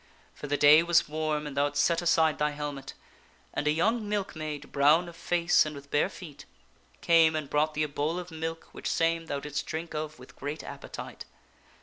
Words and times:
For 0.33 0.47
the 0.47 0.57
day 0.57 0.81
was 0.81 1.07
warm 1.07 1.45
and 1.45 1.55
thou 1.55 1.65
hadst 1.65 1.85
set 1.85 2.01
aside 2.01 2.39
thy 2.39 2.49
helmet, 2.49 2.95
and 3.53 3.67
a 3.67 3.71
young 3.71 4.09
milkmaid, 4.09 4.71
brown 4.71 5.07
of 5.07 5.15
face 5.15 5.63
and 5.63 5.75
with 5.75 5.91
bare 5.91 6.09
feet, 6.09 6.45
came 7.01 7.35
and 7.35 7.47
brought 7.47 7.75
thee 7.75 7.83
a 7.83 7.87
bowl 7.87 8.17
of 8.17 8.31
milk, 8.31 8.69
which 8.71 8.89
same 8.89 9.27
thou 9.27 9.39
didst 9.39 9.67
drink 9.67 9.93
of 9.93 10.17
with 10.17 10.35
great 10.35 10.63
appetite. 10.63 11.25